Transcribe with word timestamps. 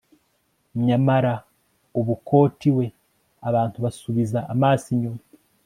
Nyamara 0.85 1.33
ubu 1.99 2.13
quoth 2.27 2.63
we 2.77 2.85
abantu 3.49 3.77
basubiza 3.85 4.39
amaso 4.53 4.85
inyuma 4.95 5.21